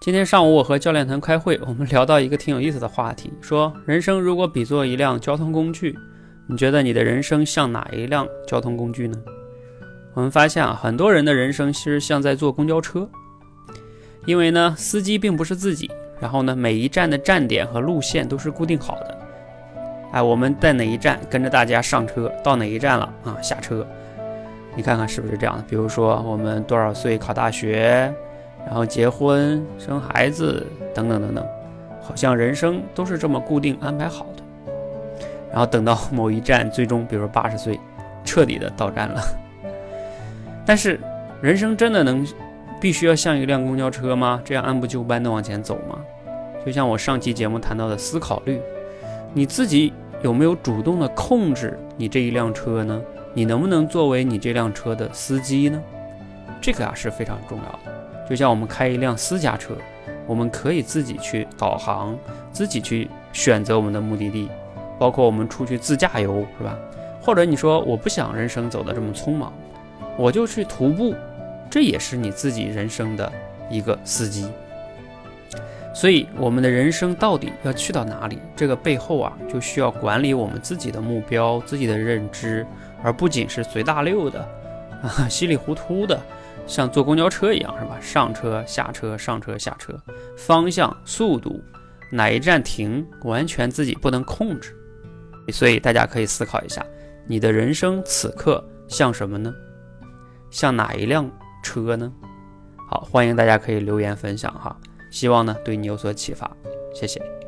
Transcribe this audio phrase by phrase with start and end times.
[0.00, 5.94] 今天上午我和教练团开会，我们聊到一个挺有意思的话题，说人生如果比作一辆交通工具，
[6.46, 9.22] 你觉得你的人生像哪一辆交通工具呢？
[10.14, 13.06] 我们发现啊，很多人的人生其实像在坐公交车，
[14.24, 19.18] 因为呢，司机并不是自己，然后呢，每一站的站点和路线都是固定好的。
[20.12, 23.86] 哎，我们在哪一站跟着大家上车，到哪一站了啊，下车。
[24.74, 25.64] 你看看是不是这样的？
[25.68, 28.10] 比如说我们多少岁考大学？
[28.66, 31.46] 然后结婚、生孩子等等等等，
[32.00, 34.42] 好像人生都是这么固定安排好的。
[35.50, 37.78] 然后等到某一站，最终比如说八十岁，
[38.24, 39.20] 彻底的到站了。
[40.64, 41.00] 但是
[41.40, 42.24] 人生真的能
[42.80, 44.40] 必须要像一辆公交车吗？
[44.44, 45.98] 这样按部就班的往前走吗？
[46.64, 48.60] 就像我上期节目谈到的思考率，
[49.32, 53.02] 你自己有没有主动的控制你这一辆车呢？
[53.32, 55.80] 你能不能作为你这辆车的司机呢？
[56.60, 58.26] 这个啊是非常重要的。
[58.28, 59.76] 就像我们开一辆私家车，
[60.26, 62.16] 我们可以自己去导航，
[62.52, 64.48] 自己去选择我们的目的地，
[64.98, 66.78] 包括我们出去自驾游，是吧？
[67.20, 69.52] 或者你说我不想人生走得这么匆忙，
[70.16, 71.14] 我就去徒步，
[71.68, 73.30] 这也是你自己人生的
[73.68, 74.46] 一个司机。
[75.92, 78.38] 所以我们的人生到底要去到哪里？
[78.54, 82.64] 这个背后啊，就需要管理我们自己的目标、自己的认知，
[83.02, 84.40] 而不仅是随大溜的
[85.02, 86.18] 啊，稀里糊涂的。
[86.66, 87.98] 像坐公交车一样是吧？
[88.00, 89.94] 上车下车，上车下车，
[90.36, 91.60] 方向、速度，
[92.10, 94.76] 哪一站停，完全自己不能控制。
[95.52, 96.84] 所以大家可以思考一下，
[97.26, 99.52] 你的人生此刻像什么呢？
[100.50, 101.28] 像哪一辆
[101.62, 102.12] 车呢？
[102.88, 104.76] 好，欢迎大家可以留言分享哈，
[105.10, 106.50] 希望呢对你有所启发，
[106.94, 107.39] 谢谢。